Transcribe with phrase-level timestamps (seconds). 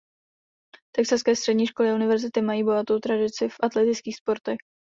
[0.95, 4.57] Texaské střední školy a univerzity mají bohatou tradici v atletických sportech.